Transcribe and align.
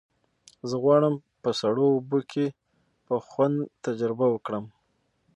زه 0.69 0.75
غواړم 0.83 1.15
په 1.43 1.49
سړو 1.61 1.85
اوبو 1.95 2.19
کې 2.31 2.45
په 3.07 3.15
خوند 3.27 3.57
تجربه 3.85 4.25
وکړم. 4.29 4.65